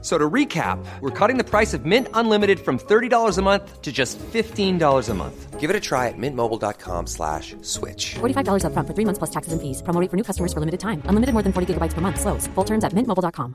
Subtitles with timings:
[0.00, 3.90] So to recap, we're cutting the price of Mint Unlimited from $30 a month to
[3.90, 5.58] just $15 a month.
[5.58, 8.14] Give it a try at mintmobile.com slash switch.
[8.20, 9.82] $45 upfront for three months plus taxes and fees.
[9.82, 11.02] Promo rate for new customers for limited time.
[11.06, 12.20] Unlimited more than 40 gigabytes per month.
[12.20, 12.46] Slows.
[12.54, 13.54] Full terms at mintmobile.com.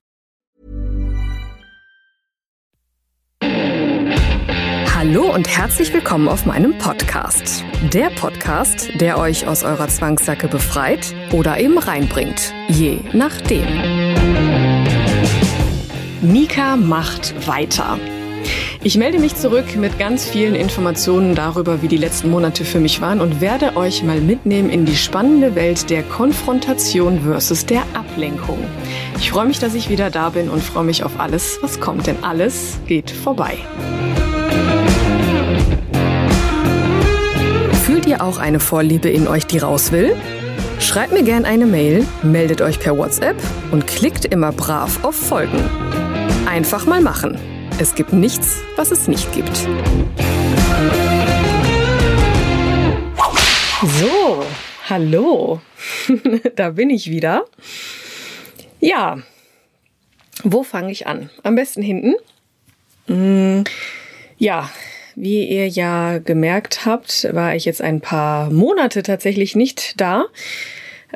[4.94, 7.64] Hallo und herzlich willkommen auf meinem Podcast.
[7.94, 12.54] Der Podcast, der euch aus eurer Zwangssacke befreit oder eben reinbringt.
[12.70, 14.83] Je nachdem.
[16.24, 18.00] Mika macht weiter.
[18.82, 23.02] Ich melde mich zurück mit ganz vielen Informationen darüber, wie die letzten Monate für mich
[23.02, 28.58] waren und werde euch mal mitnehmen in die spannende Welt der Konfrontation versus der Ablenkung.
[29.20, 32.08] Ich freue mich, dass ich wieder da bin und freue mich auf alles, was kommt,
[32.08, 33.58] denn alles geht vorbei.
[37.86, 40.16] Fühlt ihr auch eine Vorliebe in euch, die raus will?
[40.80, 43.36] Schreibt mir gerne eine Mail, meldet euch per WhatsApp
[43.72, 45.64] und klickt immer brav auf Folgen.
[46.54, 47.40] Einfach mal machen.
[47.80, 49.58] Es gibt nichts, was es nicht gibt.
[53.82, 54.46] So,
[54.88, 55.62] hallo.
[56.56, 57.46] da bin ich wieder.
[58.80, 59.18] Ja,
[60.44, 61.32] wo fange ich an?
[61.42, 62.14] Am besten hinten.
[63.08, 63.64] Mm,
[64.38, 64.70] ja,
[65.16, 70.26] wie ihr ja gemerkt habt, war ich jetzt ein paar Monate tatsächlich nicht da.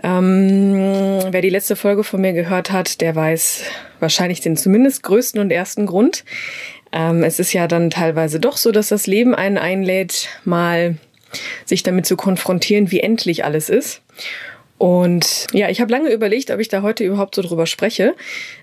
[0.03, 3.64] Ähm, wer die letzte Folge von mir gehört hat, der weiß
[4.00, 6.23] wahrscheinlich den zumindest größten und ersten Grund.
[6.92, 10.98] Ähm, es ist ja dann teilweise doch so, dass das Leben einen einlädt, mal
[11.66, 14.02] sich damit zu konfrontieren, wie endlich alles ist.
[14.78, 18.16] Und ja, ich habe lange überlegt, ob ich da heute überhaupt so drüber spreche,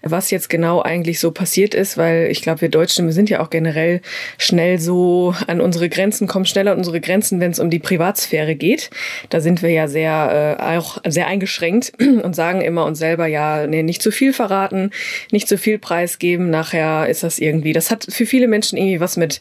[0.02, 3.40] was jetzt genau eigentlich so passiert ist, weil ich glaube, wir Deutschen, wir sind ja
[3.40, 4.00] auch generell
[4.38, 8.54] schnell so an unsere Grenzen, kommen schneller an unsere Grenzen, wenn es um die Privatsphäre
[8.54, 8.90] geht.
[9.30, 13.66] Da sind wir ja sehr äh, auch sehr eingeschränkt und sagen immer uns selber, ja,
[13.66, 14.90] nee, nicht zu viel verraten,
[15.32, 16.48] nicht zu viel preisgeben.
[16.48, 19.40] Nachher ist das irgendwie, das hat für viele Menschen irgendwie was mit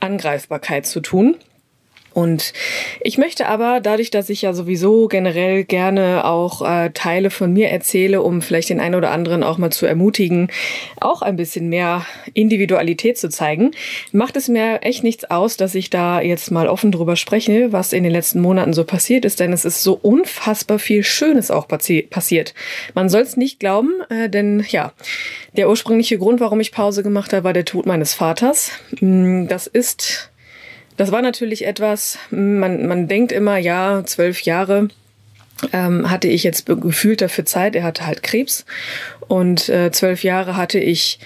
[0.00, 1.36] Angreifbarkeit zu tun.
[2.18, 2.52] Und
[3.00, 7.68] ich möchte aber, dadurch, dass ich ja sowieso generell gerne auch äh, Teile von mir
[7.68, 10.50] erzähle, um vielleicht den einen oder anderen auch mal zu ermutigen,
[11.00, 13.70] auch ein bisschen mehr Individualität zu zeigen,
[14.10, 17.92] macht es mir echt nichts aus, dass ich da jetzt mal offen drüber spreche, was
[17.92, 21.68] in den letzten Monaten so passiert ist, denn es ist so unfassbar viel Schönes auch
[21.68, 22.52] passi passiert.
[22.94, 24.92] Man soll es nicht glauben, äh, denn ja,
[25.56, 28.72] der ursprüngliche Grund, warum ich Pause gemacht habe, war der Tod meines Vaters.
[28.98, 30.32] Hm, das ist
[30.98, 34.88] das war natürlich etwas, man, man denkt immer, ja, zwölf Jahre
[35.72, 37.76] ähm, hatte ich jetzt gefühlt dafür Zeit.
[37.76, 38.66] Er hatte halt Krebs
[39.28, 41.20] und äh, zwölf Jahre hatte ich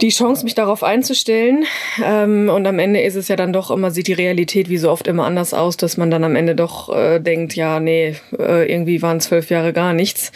[0.00, 1.64] die Chance, mich darauf einzustellen.
[2.02, 4.90] Ähm, und am Ende ist es ja dann doch immer, sieht die Realität wie so
[4.90, 8.70] oft immer anders aus, dass man dann am Ende doch äh, denkt, ja, nee, äh,
[8.70, 10.30] irgendwie waren zwölf Jahre gar nichts.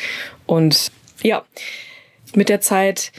[0.47, 0.91] Und
[1.23, 1.45] ja,
[2.35, 3.13] mit der Zeit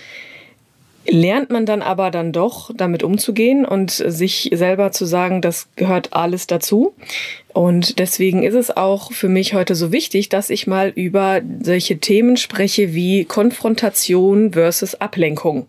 [1.07, 6.13] lernt man dann aber dann doch damit umzugehen und sich selber zu sagen, das gehört
[6.13, 6.93] alles dazu.
[7.53, 11.99] Und deswegen ist es auch für mich heute so wichtig, dass ich mal über solche
[11.99, 15.67] Themen spreche wie Konfrontation versus Ablenkung.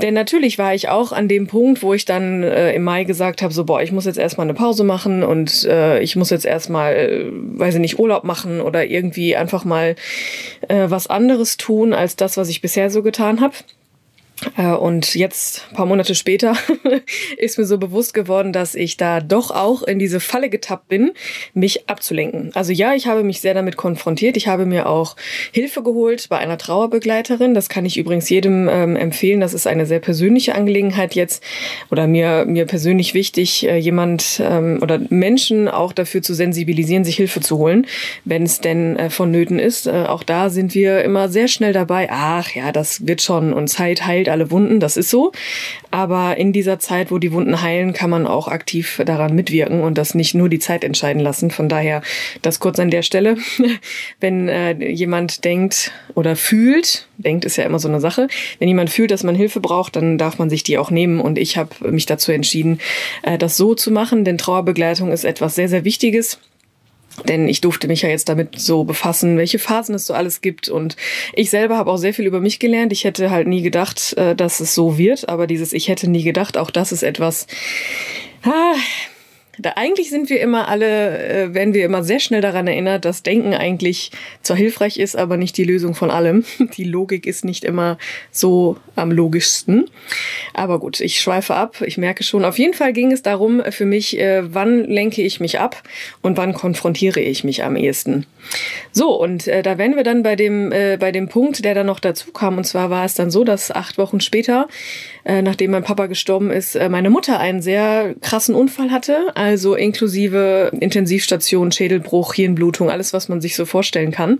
[0.00, 3.42] Denn natürlich war ich auch an dem Punkt, wo ich dann äh, im Mai gesagt
[3.42, 6.46] habe, so, boah, ich muss jetzt erstmal eine Pause machen und äh, ich muss jetzt
[6.46, 9.96] erstmal, äh, weiß ich nicht, Urlaub machen oder irgendwie einfach mal
[10.68, 13.54] äh, was anderes tun als das, was ich bisher so getan habe.
[14.56, 16.54] Äh, und jetzt, paar Monate später,
[17.36, 21.12] ist mir so bewusst geworden, dass ich da doch auch in diese Falle getappt bin,
[21.54, 22.50] mich abzulenken.
[22.54, 24.36] Also ja, ich habe mich sehr damit konfrontiert.
[24.36, 25.16] Ich habe mir auch
[25.52, 27.54] Hilfe geholt bei einer Trauerbegleiterin.
[27.54, 29.40] Das kann ich übrigens jedem ähm, empfehlen.
[29.40, 31.42] Das ist eine sehr persönliche Angelegenheit jetzt
[31.90, 37.16] oder mir, mir persönlich wichtig, äh, jemand ähm, oder Menschen auch dafür zu sensibilisieren, sich
[37.16, 37.86] Hilfe zu holen,
[38.24, 39.86] wenn es denn äh, vonnöten ist.
[39.86, 42.08] Äh, auch da sind wir immer sehr schnell dabei.
[42.10, 45.32] Ach ja, das wird schon und Zeit heilt alle Wunden, das ist so.
[45.90, 49.98] Aber in dieser Zeit, wo die Wunden heilen, kann man auch aktiv daran mitwirken und
[49.98, 51.50] das nicht nur die Zeit entscheiden lassen.
[51.50, 52.02] Von daher
[52.42, 53.36] das kurz an der Stelle.
[54.20, 58.28] Wenn äh, jemand denkt oder fühlt, denkt ist ja immer so eine Sache,
[58.58, 61.20] wenn jemand fühlt, dass man Hilfe braucht, dann darf man sich die auch nehmen.
[61.20, 62.80] Und ich habe mich dazu entschieden,
[63.22, 66.38] äh, das so zu machen, denn Trauerbegleitung ist etwas sehr, sehr Wichtiges.
[67.28, 70.68] Denn ich durfte mich ja jetzt damit so befassen, welche Phasen es so alles gibt.
[70.68, 70.96] Und
[71.34, 72.92] ich selber habe auch sehr viel über mich gelernt.
[72.92, 75.28] Ich hätte halt nie gedacht, äh, dass es so wird.
[75.28, 77.46] Aber dieses Ich hätte nie gedacht, auch das ist etwas,
[78.42, 78.74] ah,
[79.60, 83.22] Da eigentlich sind wir immer alle, äh, werden wir immer sehr schnell daran erinnert, dass
[83.22, 84.10] Denken eigentlich
[84.42, 86.44] zwar hilfreich ist, aber nicht die Lösung von allem.
[86.76, 87.98] Die Logik ist nicht immer
[88.30, 89.86] so am logischsten.
[90.54, 91.82] Aber gut, ich schweife ab.
[91.82, 92.44] Ich merke schon.
[92.44, 95.82] Auf jeden Fall ging es darum für mich, äh, wann lenke ich mich ab
[96.22, 98.26] und wann konfrontiere ich mich am ehesten.
[98.92, 101.86] So, und äh, da wären wir dann bei dem, äh, bei dem Punkt, der dann
[101.86, 102.58] noch dazu kam.
[102.58, 104.68] Und zwar war es dann so, dass acht Wochen später,
[105.24, 109.28] äh, nachdem mein Papa gestorben ist, äh, meine Mutter einen sehr krassen Unfall hatte.
[109.34, 114.38] Also inklusive Intensivstation, Schädelbruch, Hirnblutung, alles, was man sich so vorstellen kann.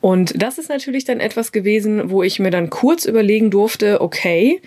[0.00, 4.60] Und das ist natürlich dann etwas gewesen, wo ich mir dann kurz überlegen durfte, okay,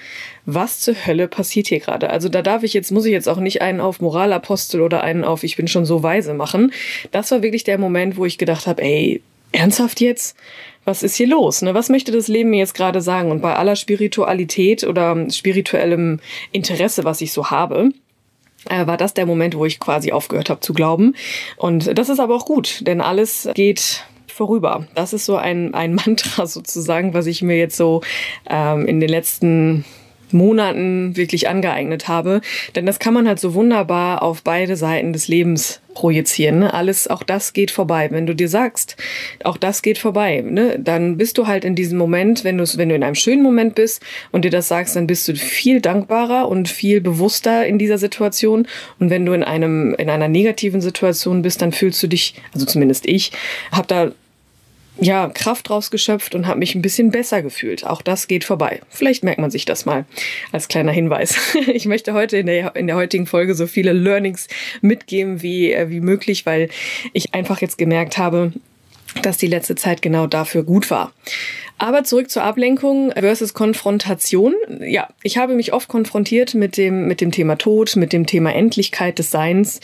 [0.45, 2.09] was zur Hölle passiert hier gerade?
[2.09, 5.23] Also da darf ich jetzt, muss ich jetzt auch nicht einen auf Moralapostel oder einen
[5.23, 6.71] auf ich bin schon so weise machen.
[7.11, 9.21] Das war wirklich der Moment, wo ich gedacht habe, ey,
[9.51, 10.37] ernsthaft jetzt?
[10.83, 11.63] Was ist hier los?
[11.63, 11.73] Ne?
[11.73, 13.31] Was möchte das Leben mir jetzt gerade sagen?
[13.31, 16.19] Und bei aller Spiritualität oder spirituellem
[16.51, 17.89] Interesse, was ich so habe,
[18.69, 21.15] äh, war das der Moment, wo ich quasi aufgehört habe zu glauben.
[21.57, 24.85] Und das ist aber auch gut, denn alles geht vorüber.
[24.95, 28.01] Das ist so ein, ein Mantra sozusagen, was ich mir jetzt so
[28.49, 29.85] ähm, in den letzten
[30.31, 32.41] Monaten wirklich angeeignet habe.
[32.75, 36.59] Denn das kann man halt so wunderbar auf beide Seiten des Lebens projizieren.
[36.59, 36.73] Ne?
[36.73, 38.09] Alles, auch das geht vorbei.
[38.11, 38.97] Wenn du dir sagst,
[39.43, 40.77] auch das geht vorbei, ne?
[40.77, 43.73] dann bist du halt in diesem Moment, wenn du, wenn du in einem schönen Moment
[43.73, 47.97] bist und dir das sagst, dann bist du viel dankbarer und viel bewusster in dieser
[47.97, 48.67] Situation.
[48.99, 52.65] Und wenn du in einem, in einer negativen Situation bist, dann fühlst du dich, also
[52.65, 53.31] zumindest ich,
[53.71, 54.11] habe da
[54.99, 57.85] ja, Kraft rausgeschöpft und habe mich ein bisschen besser gefühlt.
[57.85, 58.81] Auch das geht vorbei.
[58.89, 60.05] Vielleicht merkt man sich das mal
[60.51, 61.35] als kleiner Hinweis.
[61.75, 64.47] Ich möchte heute in der, in der heutigen Folge so viele Learnings
[64.81, 66.69] mitgeben wie, äh, wie möglich, weil
[67.11, 68.53] ich einfach jetzt gemerkt habe,
[69.21, 71.13] dass die letzte Zeit genau dafür gut war.
[71.77, 74.53] Aber zurück zur Ablenkung versus Konfrontation.
[74.79, 78.53] Ja, ich habe mich oft konfrontiert mit dem, mit dem Thema Tod, mit dem Thema
[78.53, 79.81] Endlichkeit des Seins,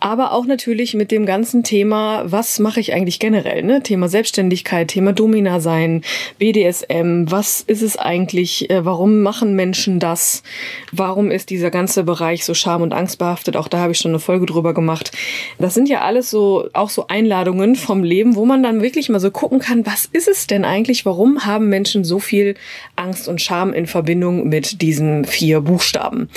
[0.00, 3.62] aber auch natürlich mit dem ganzen Thema, was mache ich eigentlich generell?
[3.62, 3.80] Ne?
[3.80, 6.02] Thema Selbstständigkeit, Thema Domina sein,
[6.38, 8.68] BDSM, was ist es eigentlich?
[8.68, 10.42] Äh, warum machen Menschen das?
[10.90, 13.56] Warum ist dieser ganze Bereich so scham- und angstbehaftet?
[13.56, 15.12] Auch da habe ich schon eine Folge drüber gemacht.
[15.60, 19.20] Das sind ja alles so, auch so Einladungen vom Leben, wo man dann wirklich mal
[19.20, 21.06] so gucken kann, was ist es denn eigentlich?
[21.06, 22.54] Warum warum haben Menschen so viel
[22.96, 26.30] Angst und Scham in Verbindung mit diesen vier Buchstaben?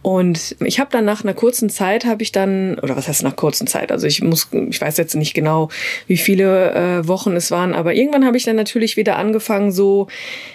[0.00, 3.36] Und ich habe dann nach einer kurzen Zeit habe ich dann oder was heißt nach
[3.36, 3.92] kurzen Zeit?
[3.92, 5.68] Also ich muss ich weiß jetzt nicht genau,
[6.06, 10.06] wie viele äh, Wochen es waren, aber irgendwann habe ich dann natürlich wieder angefangen so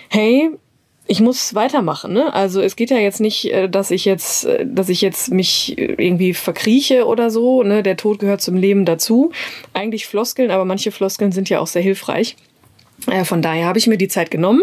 [0.09, 0.49] hey,
[1.05, 2.11] ich muss weitermachen.
[2.11, 2.33] Ne?
[2.33, 5.77] Also es geht ja jetzt nicht, äh, dass ich jetzt, äh, dass ich jetzt mich
[5.77, 7.61] irgendwie verkrieche oder so.
[7.61, 7.83] Ne?
[7.83, 9.31] Der Tod gehört zum Leben dazu.
[9.73, 12.35] Eigentlich Floskeln, aber manche Floskeln sind ja auch sehr hilfreich.
[13.07, 14.61] Äh, von daher habe ich mir die Zeit genommen,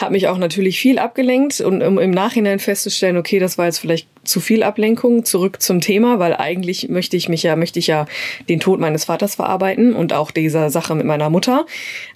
[0.00, 3.78] habe mich auch natürlich viel abgelenkt und um im Nachhinein festzustellen, okay, das war jetzt
[3.78, 5.24] vielleicht zu viel Ablenkung.
[5.24, 8.06] Zurück zum Thema, weil eigentlich möchte ich mich ja, möchte ich ja
[8.48, 11.66] den Tod meines Vaters verarbeiten und auch dieser Sache mit meiner Mutter.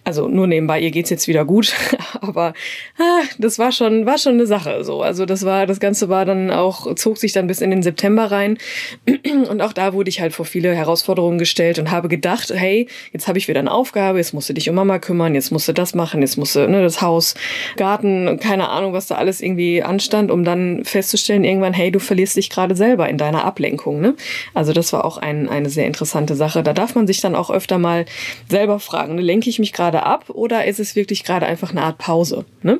[0.05, 1.75] Also nur nebenbei, ihr geht's jetzt wieder gut,
[2.21, 2.53] aber
[2.99, 4.85] ah, das war schon, war schon eine Sache.
[4.85, 7.83] So, also das war, das Ganze war dann auch zog sich dann bis in den
[7.83, 8.59] September rein
[9.49, 13.29] und auch da wurde ich halt vor viele Herausforderungen gestellt und habe gedacht, hey, jetzt
[13.29, 15.73] habe ich wieder eine Aufgabe, jetzt musst du dich um Mama kümmern, jetzt musst du
[15.73, 17.35] das machen, jetzt musst ne, das Haus,
[17.77, 22.37] Garten, keine Ahnung, was da alles irgendwie anstand, um dann festzustellen irgendwann, hey, du verlierst
[22.37, 24.01] dich gerade selber in deiner Ablenkung.
[24.01, 24.15] Ne?
[24.55, 26.63] Also das war auch ein, eine sehr interessante Sache.
[26.63, 28.07] Da darf man sich dann auch öfter mal
[28.49, 29.23] selber fragen, ne?
[29.23, 32.45] lenke ich mich gerade ab oder ist es wirklich gerade einfach eine Art Pause?
[32.63, 32.79] Ne?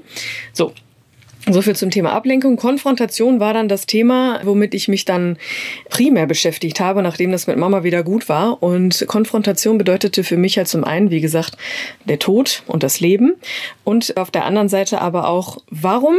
[0.53, 0.73] So,
[1.51, 2.57] so viel zum Thema Ablenkung.
[2.57, 5.37] Konfrontation war dann das Thema, womit ich mich dann
[5.91, 8.63] primär beschäftigt habe, nachdem das mit Mama wieder gut war.
[8.63, 11.57] Und Konfrontation bedeutete für mich halt zum einen, wie gesagt,
[12.05, 13.35] der Tod und das Leben.
[13.85, 16.17] Und auf der anderen Seite aber auch, warum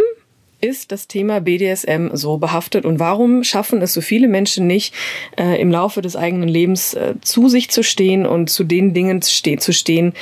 [0.61, 4.93] ist das Thema BDSM so behaftet und warum schaffen es so viele Menschen nicht,
[5.37, 9.21] äh, im Laufe des eigenen Lebens äh, zu sich zu stehen und zu den Dingen
[9.21, 10.13] ste zu stehen,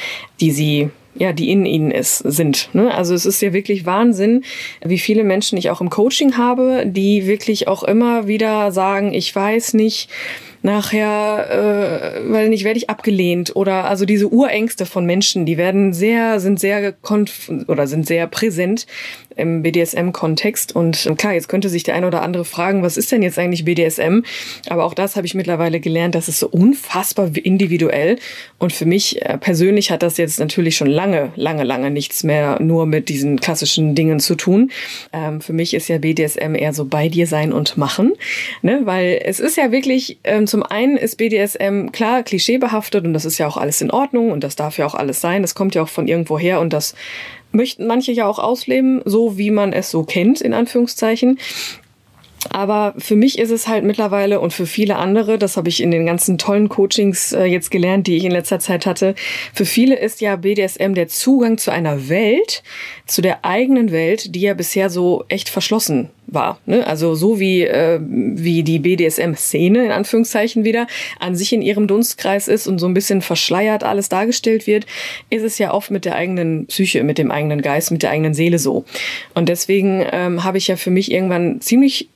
[0.41, 2.69] die sie ja, die in ihnen ist, sind.
[2.73, 2.93] Ne?
[2.93, 4.43] Also es ist ja wirklich Wahnsinn,
[4.83, 9.35] wie viele Menschen ich auch im Coaching habe, die wirklich auch immer wieder sagen, ich
[9.35, 10.09] weiß nicht,
[10.63, 15.93] nachher, äh, weil nicht werde ich abgelehnt oder also diese Urängste von Menschen, die werden
[15.93, 18.87] sehr, sind sehr konf oder sind sehr präsent
[19.35, 20.75] im BDSM-Kontext.
[20.75, 23.65] Und klar, jetzt könnte sich der eine oder andere fragen, was ist denn jetzt eigentlich
[23.65, 24.21] BDSM?
[24.69, 28.17] Aber auch das habe ich mittlerweile gelernt, das ist so unfassbar individuell.
[28.59, 32.61] Und für mich äh, persönlich hat das jetzt natürlich schon lange, lange, lange nichts mehr
[32.61, 34.71] nur mit diesen klassischen Dingen zu tun.
[35.11, 38.13] Ähm, für mich ist ja BDSM eher so bei dir sein und machen,
[38.61, 38.81] ne?
[38.83, 43.39] weil es ist ja wirklich ähm, zum einen ist BDSM klar klischeebehaftet und das ist
[43.39, 45.41] ja auch alles in Ordnung und das darf ja auch alles sein.
[45.41, 46.93] Das kommt ja auch von irgendwo her und das
[47.51, 51.39] möchten manche ja auch ausleben, so wie man es so kennt, in Anführungszeichen.
[52.49, 55.91] Aber für mich ist es halt mittlerweile und für viele andere, das habe ich in
[55.91, 59.15] den ganzen tollen Coachings äh, jetzt gelernt, die ich in letzter Zeit hatte,
[59.53, 62.63] für viele ist ja BDSM der Zugang zu einer Welt,
[63.05, 66.59] zu der eigenen Welt, die ja bisher so echt verschlossen war.
[66.65, 66.85] Ne?
[66.85, 70.87] Also so wie, äh, wie die BDSM-Szene in Anführungszeichen wieder
[71.19, 74.85] an sich in ihrem Dunstkreis ist und so ein bisschen verschleiert alles dargestellt wird,
[75.29, 78.33] ist es ja oft mit der eigenen Psyche, mit dem eigenen Geist, mit der eigenen
[78.33, 78.85] Seele so.
[79.33, 82.09] Und deswegen ähm, habe ich ja für mich irgendwann ziemlich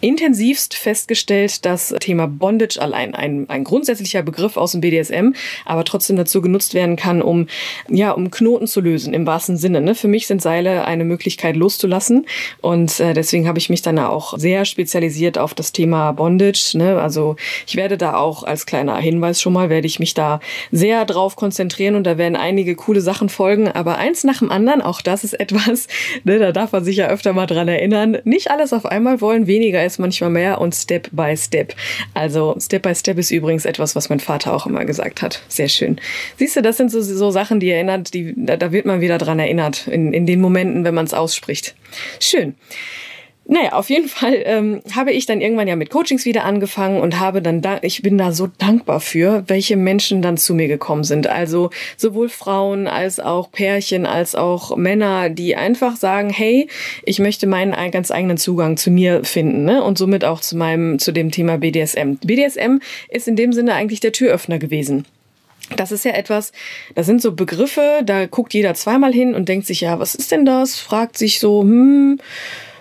[0.00, 5.32] intensivst festgestellt, dass Thema Bondage allein ein, ein grundsätzlicher Begriff aus dem BDSM,
[5.64, 7.46] aber trotzdem dazu genutzt werden kann, um,
[7.88, 9.80] ja, um Knoten zu lösen, im wahrsten Sinne.
[9.80, 9.94] Ne?
[9.94, 12.26] Für mich sind Seile eine Möglichkeit loszulassen
[12.60, 16.72] und äh, deswegen habe ich mich dann auch sehr spezialisiert auf das Thema Bondage.
[16.74, 17.00] Ne?
[17.00, 17.36] Also
[17.66, 20.40] ich werde da auch als kleiner Hinweis schon mal, werde ich mich da
[20.70, 24.80] sehr drauf konzentrieren und da werden einige coole Sachen folgen, aber eins nach dem anderen,
[24.82, 25.88] auch das ist etwas,
[26.24, 29.46] ne, da darf man sich ja öfter mal dran erinnern, nicht alles auf einmal wollen,
[29.46, 31.74] weniger ist manchmal mehr und Step by Step.
[32.14, 35.42] Also Step by Step ist übrigens etwas, was mein Vater auch immer gesagt hat.
[35.48, 36.00] Sehr schön.
[36.36, 39.18] Siehst du, das sind so, so Sachen, die erinnert, die, da, da wird man wieder
[39.18, 41.74] dran erinnert, in, in den Momenten, wenn man es ausspricht.
[42.20, 42.54] Schön.
[43.50, 47.18] Naja, auf jeden Fall ähm, habe ich dann irgendwann ja mit Coachings wieder angefangen und
[47.18, 51.02] habe dann da, ich bin da so dankbar für, welche Menschen dann zu mir gekommen
[51.02, 51.28] sind.
[51.28, 56.68] Also sowohl Frauen als auch Pärchen, als auch Männer, die einfach sagen, hey,
[57.04, 59.82] ich möchte meinen ganz eigenen Zugang zu mir finden, ne?
[59.82, 62.16] Und somit auch zu meinem, zu dem Thema BDSM.
[62.22, 65.06] BDSM ist in dem Sinne eigentlich der Türöffner gewesen.
[65.74, 66.52] Das ist ja etwas,
[66.94, 70.32] das sind so Begriffe, da guckt jeder zweimal hin und denkt sich, ja, was ist
[70.32, 70.78] denn das?
[70.78, 72.20] Fragt sich so, hm,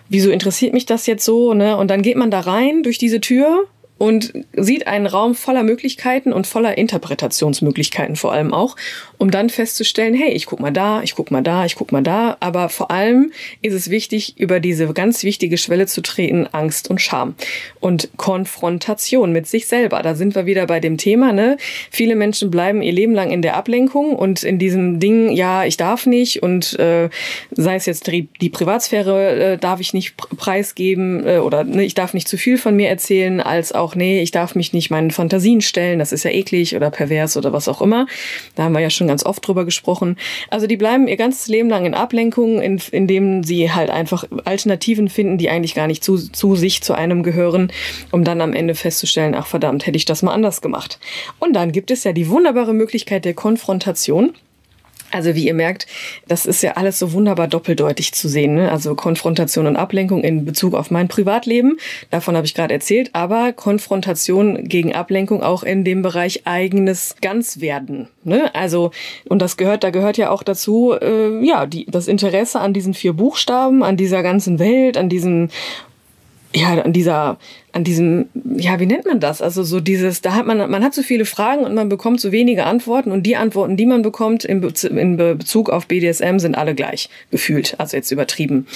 [0.09, 1.53] wieso interessiert mich das jetzt so?
[1.53, 1.77] Ne?
[1.77, 6.33] Und dann geht man da rein durch diese Tür und sieht einen Raum voller Möglichkeiten
[6.33, 8.75] und voller Interpretationsmöglichkeiten vor allem auch,
[9.17, 12.03] um dann festzustellen, hey, ich guck mal da, ich guck mal da, ich guck mal
[12.03, 16.89] da, aber vor allem ist es wichtig, über diese ganz wichtige Schwelle zu treten, Angst
[16.89, 17.35] und Scham
[17.79, 20.01] und Konfrontation mit sich selber.
[20.01, 21.57] Da sind wir wieder bei dem Thema, ne?
[21.91, 25.77] Viele Menschen bleiben ihr Leben lang in der Ablenkung und in diesem Ding, ja, ich
[25.77, 27.09] darf nicht und äh,
[27.51, 32.13] sei es jetzt die, Privatsphäre äh, darf ich nicht preisgeben äh, oder ne, ich darf
[32.13, 35.11] nicht zu viel von mir erzählen, als auch auch, nee, ich darf mich nicht meinen
[35.11, 38.05] Fantasien stellen, das ist ja eklig oder pervers oder was auch immer.
[38.55, 40.17] Da haben wir ja schon ganz oft drüber gesprochen.
[40.49, 45.07] Also die bleiben ihr ganzes Leben lang in Ablenkungen, in, indem sie halt einfach Alternativen
[45.07, 47.71] finden, die eigentlich gar nicht zu, zu sich, zu einem gehören,
[48.11, 50.99] um dann am Ende festzustellen, ach verdammt, hätte ich das mal anders gemacht.
[51.39, 54.33] Und dann gibt es ja die wunderbare Möglichkeit der Konfrontation.
[55.11, 55.87] Also wie ihr merkt,
[56.27, 58.55] das ist ja alles so wunderbar doppeldeutig zu sehen.
[58.55, 58.71] Ne?
[58.71, 61.77] Also Konfrontation und Ablenkung in Bezug auf mein Privatleben,
[62.09, 68.09] davon habe ich gerade erzählt, aber Konfrontation gegen Ablenkung auch in dem Bereich eigenes Ganzwerden.
[68.23, 68.53] Ne?
[68.53, 68.91] Also
[69.29, 72.93] und das gehört, da gehört ja auch dazu, äh, ja, die, das Interesse an diesen
[72.93, 75.49] vier Buchstaben, an dieser ganzen Welt, an diesem
[76.53, 77.37] ja, an dieser,
[77.73, 79.41] an diesem, ja, wie nennt man das?
[79.41, 82.31] Also so dieses, da hat man, man hat so viele Fragen und man bekommt so
[82.31, 84.61] wenige Antworten und die Antworten, die man bekommt in,
[85.17, 88.67] Bezug auf BDSM sind alle gleich gefühlt, also jetzt übertrieben.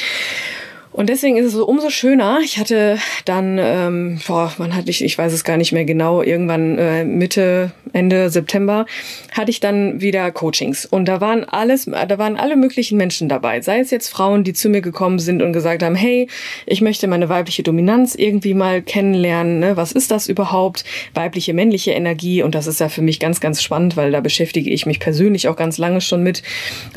[0.94, 2.40] Und deswegen ist es so umso schöner.
[2.44, 6.22] Ich hatte dann, ähm, boah, wann hatte ich, ich weiß es gar nicht mehr genau,
[6.22, 8.86] irgendwann äh, Mitte, Ende September,
[9.32, 10.86] hatte ich dann wieder Coachings.
[10.86, 13.62] Und da waren alles, da waren alle möglichen Menschen dabei.
[13.62, 16.28] Sei es jetzt Frauen, die zu mir gekommen sind und gesagt haben, hey,
[16.66, 19.60] ich möchte meine weibliche Dominanz irgendwie mal kennenlernen.
[19.60, 19.78] Ne?
[19.78, 20.84] Was ist das überhaupt?
[21.14, 22.44] Weibliche, männliche Energie.
[22.44, 25.48] Und das ist ja für mich ganz, ganz spannend, weil da beschäftige ich mich persönlich
[25.48, 26.44] auch ganz lange schon mit.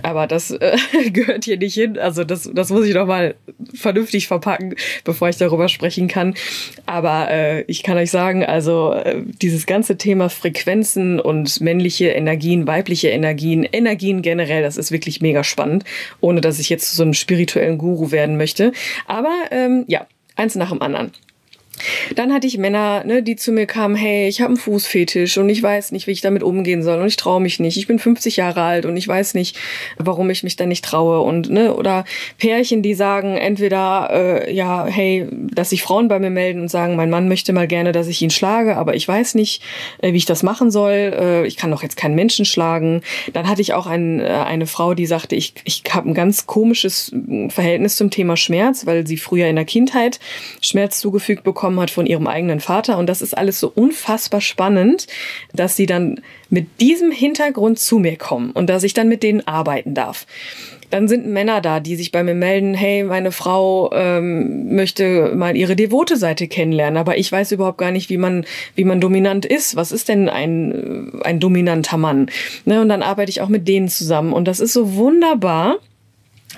[0.03, 0.77] Aber das äh,
[1.13, 1.97] gehört hier nicht hin.
[1.97, 3.37] Also das, das muss ich doch mal
[3.85, 4.75] vernünftig verpacken,
[5.05, 6.35] bevor ich darüber sprechen kann.
[6.87, 12.67] Aber äh, ich kann euch sagen, also äh, dieses ganze Thema Frequenzen und männliche Energien,
[12.67, 15.85] weibliche Energien, Energien generell, das ist wirklich mega spannend,
[16.21, 18.73] ohne dass ich jetzt zu so einem spirituellen Guru werden möchte.
[19.07, 21.12] Aber ähm, ja, eins nach dem anderen.
[22.14, 25.49] Dann hatte ich Männer, ne, die zu mir kamen, hey, ich habe einen Fußfetisch und
[25.49, 27.76] ich weiß nicht, wie ich damit umgehen soll und ich traue mich nicht.
[27.76, 29.57] Ich bin 50 Jahre alt und ich weiß nicht,
[29.99, 32.05] warum ich mich da nicht traue und ne oder
[32.38, 36.97] Pärchen, die sagen entweder äh, ja, hey, dass sich Frauen bei mir melden und sagen,
[36.97, 39.62] mein Mann möchte mal gerne, dass ich ihn schlage, aber ich weiß nicht,
[39.99, 40.93] äh, wie ich das machen soll.
[40.93, 43.03] Äh, ich kann doch jetzt keinen Menschen schlagen.
[43.33, 46.47] Dann hatte ich auch ein, äh, eine Frau, die sagte, ich ich habe ein ganz
[46.47, 47.14] komisches
[47.49, 50.21] Verhältnis zum Thema Schmerz, weil sie früher in der Kindheit
[50.61, 52.99] Schmerz zugefügt bekommen bekommen hat von ihrem eigenen Vater.
[52.99, 55.07] Und das ist alles so unfassbar spannend,
[55.52, 59.47] dass sie dann mit diesem Hintergrund zu mir kommen und dass ich dann mit denen
[59.47, 60.26] arbeiten darf.
[60.90, 65.57] Dann sind Männer da, die sich bei mir melden, hey, meine Frau ähm, möchte mal
[65.57, 68.45] ihre devote Seite kennenlernen, aber ich weiß überhaupt gar nicht, wie man,
[68.76, 69.75] wie man dominant ist.
[69.75, 72.31] Was ist denn ein, ein dominanter Mann?
[72.64, 74.33] Ne, und dann arbeite ich auch mit denen zusammen.
[74.33, 75.78] Und das ist so wunderbar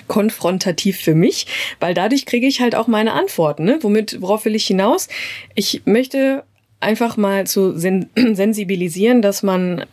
[0.07, 1.47] konfrontativ für mich,
[1.79, 3.65] weil dadurch kriege ich halt auch meine Antworten.
[3.65, 3.79] Ne?
[3.81, 5.07] Womit, worauf will ich hinaus?
[5.55, 6.43] Ich möchte
[6.79, 9.85] einfach mal zu sen sensibilisieren, dass man,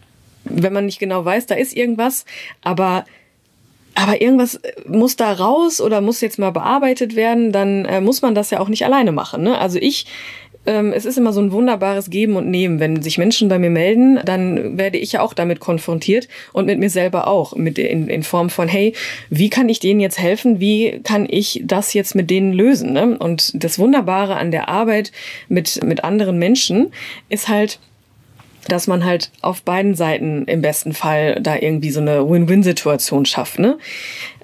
[0.45, 2.25] wenn man nicht genau weiß, da ist irgendwas,
[2.63, 3.05] aber
[3.97, 8.35] aber irgendwas muss da raus oder muss jetzt mal bearbeitet werden, dann äh, muss man
[8.35, 9.45] das ja auch nicht alleine machen.
[9.45, 9.57] Ne?
[9.57, 10.07] Also ich
[10.67, 12.81] es ist immer so ein wunderbares Geben und Nehmen.
[12.81, 16.79] Wenn sich Menschen bei mir melden, dann werde ich ja auch damit konfrontiert und mit
[16.79, 18.95] mir selber auch, mit in, in Form von, hey,
[19.29, 20.61] wie kann ich denen jetzt helfen?
[20.61, 22.95] Wie kann ich das jetzt mit denen lösen?
[22.95, 23.19] Ne?
[23.19, 25.13] Und das Wunderbare an der Arbeit
[25.49, 26.93] mit, mit anderen Menschen
[27.29, 27.79] ist halt,
[28.69, 33.59] dass man halt auf beiden Seiten im besten Fall da irgendwie so eine Win-Win-Situation schafft.
[33.59, 33.77] Ne?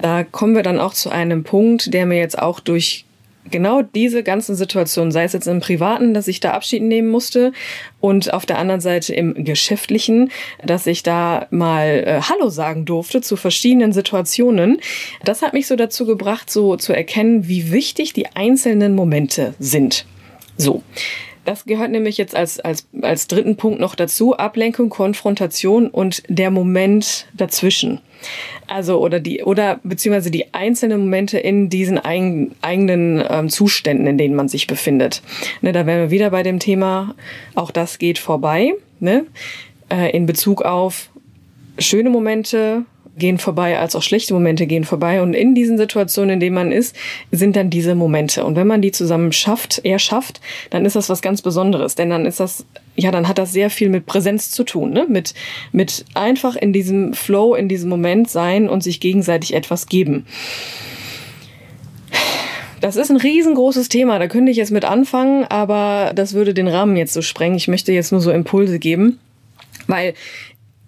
[0.03, 3.07] Da kommen wir dann auch zu einem Punkt, der mir jetzt auch durch
[3.51, 7.53] genau diese ganzen Situationen, sei es jetzt im Privaten, dass ich da Abschied nehmen musste
[8.01, 10.31] und auf der anderen Seite im Geschäftlichen,
[10.65, 14.81] dass ich da mal äh, Hallo sagen durfte zu verschiedenen Situationen.
[15.25, 20.07] Das hat mich so dazu gebracht, so zu erkennen, wie wichtig die einzelnen Momente sind.
[20.57, 20.83] So.
[21.47, 24.37] Das gehört nämlich jetzt als, als, als dritten Punkt noch dazu.
[24.37, 28.01] Ablenkung, Konfrontation und der Moment dazwischen.
[28.67, 34.19] Also oder die oder beziehungsweise die einzelnen Momente in diesen eigen, eigenen ähm, Zuständen, in
[34.19, 35.23] denen man sich befindet.
[35.61, 37.15] Ne, da wären wir wieder bei dem Thema,
[37.55, 39.27] auch das geht vorbei, ne?
[39.91, 41.11] Äh, in Bezug auf
[41.79, 42.85] schöne Momente,
[43.17, 45.23] gehen vorbei, als auch schlechte Momente gehen vorbei.
[45.23, 46.97] Und in diesen Situationen, in denen man ist,
[47.31, 48.45] sind dann diese Momente.
[48.45, 50.41] Und wenn man die zusammen schafft, er schafft,
[50.71, 51.95] dann ist das was ganz Besonderes.
[51.95, 52.65] Denn dann ist das,
[52.97, 55.07] ja, dann hat das sehr viel mit Präsenz zu tun, ne?
[55.09, 55.35] Mit,
[55.73, 60.27] mit einfach in diesem Flow, in diesem Moment sein und sich gegenseitig etwas geben.
[62.81, 66.67] Das ist ein riesengroßes Thema, da könnte ich jetzt mit anfangen, aber das würde den
[66.67, 67.57] Rahmen jetzt so sprengen.
[67.57, 69.19] Ich möchte jetzt nur so Impulse geben,
[69.87, 70.15] weil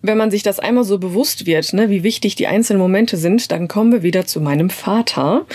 [0.03, 3.53] wenn man sich das einmal so bewusst wird, ne, wie wichtig die einzelnen Momente sind,
[3.53, 5.47] dann kommen wir wieder zu meinem Vater.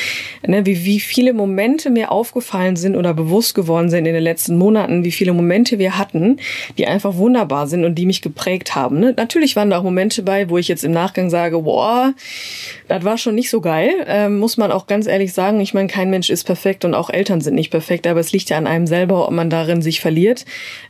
[0.45, 4.57] Ne, wie, wie viele Momente mir aufgefallen sind oder bewusst geworden sind in den letzten
[4.57, 6.37] Monaten, wie viele Momente wir hatten,
[6.77, 8.99] die einfach wunderbar sind und die mich geprägt haben.
[8.99, 9.13] Ne?
[9.17, 12.13] Natürlich waren da auch Momente bei, wo ich jetzt im Nachgang sage, boah,
[12.87, 13.91] das war schon nicht so geil.
[14.07, 15.59] Ähm, muss man auch ganz ehrlich sagen.
[15.59, 18.49] Ich meine, kein Mensch ist perfekt und auch Eltern sind nicht perfekt, aber es liegt
[18.49, 20.45] ja an einem selber, ob man darin sich verliert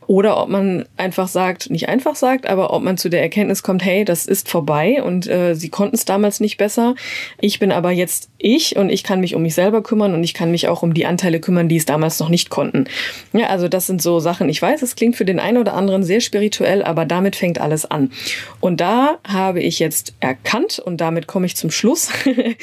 [0.05, 3.83] oder ob man einfach sagt, nicht einfach sagt, aber ob man zu der Erkenntnis kommt,
[3.83, 6.95] hey, das ist vorbei und äh, sie konnten es damals nicht besser.
[7.39, 10.33] Ich bin aber jetzt ich und ich kann mich um mich selber kümmern und ich
[10.33, 12.86] kann mich auch um die Anteile kümmern, die es damals noch nicht konnten.
[13.33, 14.49] Ja, also das sind so Sachen.
[14.49, 17.86] Ich weiß, es klingt für den einen oder anderen sehr spirituell, aber damit fängt alles
[17.86, 18.12] an.
[18.60, 22.10] Und da habe ich jetzt erkannt und damit komme ich zum Schluss,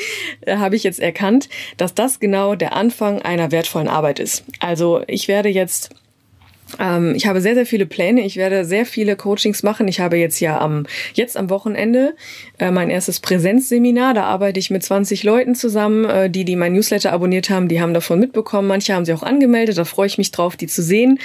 [0.49, 4.45] habe ich jetzt erkannt, dass das genau der Anfang einer wertvollen Arbeit ist.
[4.61, 5.91] Also ich werde jetzt
[7.15, 8.23] ich habe sehr, sehr viele Pläne.
[8.23, 9.87] Ich werde sehr viele Coachings machen.
[9.87, 12.17] Ich habe jetzt ja am, jetzt am Wochenende
[12.59, 14.15] äh, mein erstes Präsenzseminar.
[14.15, 16.05] Da arbeite ich mit 20 Leuten zusammen.
[16.05, 18.67] Äh, die, die mein Newsletter abonniert haben, die haben davon mitbekommen.
[18.67, 19.79] Manche haben sich auch angemeldet.
[19.79, 21.21] Da freue ich mich drauf, die zu sehen.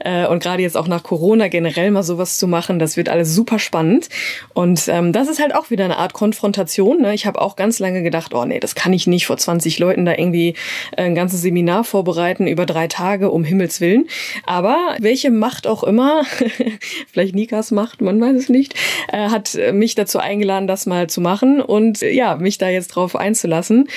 [0.00, 3.34] Äh, und gerade jetzt auch nach Corona generell mal sowas zu machen, das wird alles
[3.34, 4.08] super spannend.
[4.54, 7.02] Und ähm, das ist halt auch wieder eine Art Konfrontation.
[7.02, 7.14] Ne?
[7.14, 10.04] Ich habe auch ganz lange gedacht, oh nee, das kann ich nicht vor 20 Leuten
[10.04, 10.54] da irgendwie
[10.96, 14.06] ein ganzes Seminar vorbereiten über drei Tage, um Himmels Willen.
[14.44, 16.24] Aber welche Macht auch immer,
[17.12, 18.74] vielleicht Nikas Macht, man weiß es nicht,
[19.08, 23.16] äh, hat mich dazu eingeladen, das mal zu machen und ja, mich da jetzt drauf
[23.16, 23.88] einzulassen.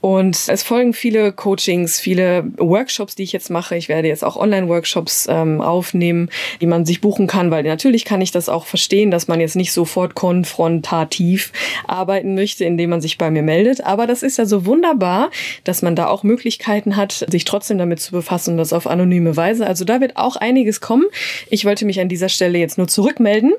[0.00, 3.76] Und es folgen viele Coachings, viele Workshops, die ich jetzt mache.
[3.76, 6.30] Ich werde jetzt auch Online-Workshops ähm, aufnehmen,
[6.60, 9.56] die man sich buchen kann, weil natürlich kann ich das auch verstehen, dass man jetzt
[9.56, 11.52] nicht sofort konfrontativ
[11.86, 13.84] arbeiten möchte, indem man sich bei mir meldet.
[13.84, 15.30] Aber das ist ja so wunderbar,
[15.64, 19.36] dass man da auch Möglichkeiten hat, sich trotzdem damit zu befassen und das auf anonyme
[19.36, 19.66] Weise.
[19.66, 21.06] Also da wird auch einiges kommen.
[21.50, 23.54] Ich wollte mich an dieser Stelle jetzt nur zurückmelden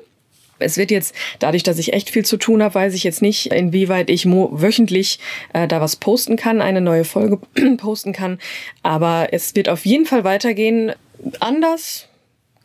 [0.58, 3.52] es wird jetzt, dadurch, dass ich echt viel zu tun habe, weiß ich jetzt nicht,
[3.52, 5.18] inwieweit ich wöchentlich
[5.52, 7.38] äh, da was posten kann, eine neue Folge
[7.76, 8.38] posten kann.
[8.82, 10.92] Aber es wird auf jeden Fall weitergehen.
[11.40, 12.08] Anders,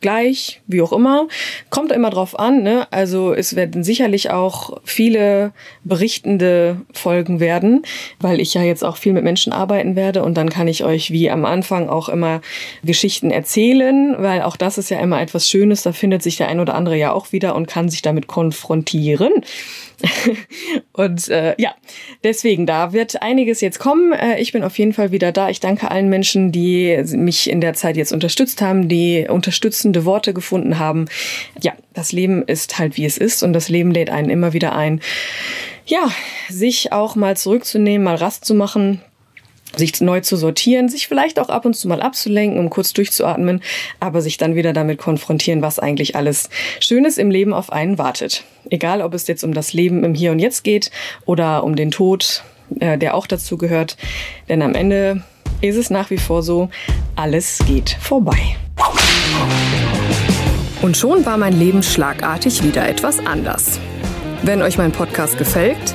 [0.04, 1.28] gleich, wie auch immer.
[1.70, 2.62] Kommt immer drauf an.
[2.62, 2.86] Ne?
[2.90, 7.84] Also es werden sicherlich auch viele berichtende Folgen werden,
[8.20, 11.10] weil ich ja jetzt auch viel mit Menschen arbeiten werde und dann kann ich euch
[11.10, 12.42] wie am Anfang auch immer
[12.82, 15.82] Geschichten erzählen, weil auch das ist ja immer etwas Schönes.
[15.82, 19.32] Da findet sich der ein oder andere ja auch wieder und kann sich damit konfrontieren.
[20.92, 21.74] und äh, ja,
[22.22, 24.12] deswegen, da wird einiges jetzt kommen.
[24.12, 25.48] Äh, ich bin auf jeden Fall wieder da.
[25.48, 30.34] Ich danke allen Menschen, die mich in der Zeit jetzt unterstützt haben, die unterstützende Worte
[30.34, 31.06] gefunden haben.
[31.60, 34.74] Ja, das Leben ist halt wie es ist und das Leben lädt einen immer wieder
[34.74, 35.00] ein,
[35.86, 36.10] ja,
[36.48, 39.00] sich auch mal zurückzunehmen, mal Rast zu machen,
[39.78, 43.62] sich neu zu sortieren, sich vielleicht auch ab und zu mal abzulenken, um kurz durchzuatmen,
[44.00, 46.48] aber sich dann wieder damit konfrontieren, was eigentlich alles
[46.80, 48.44] Schönes im Leben auf einen wartet.
[48.70, 50.90] Egal, ob es jetzt um das Leben im Hier und Jetzt geht
[51.26, 52.42] oder um den Tod,
[52.80, 53.96] äh, der auch dazu gehört.
[54.48, 55.22] Denn am Ende
[55.60, 56.68] ist es nach wie vor so,
[57.16, 58.56] alles geht vorbei.
[60.82, 63.80] Und schon war mein Leben schlagartig wieder etwas anders.
[64.42, 65.94] Wenn euch mein Podcast gefällt,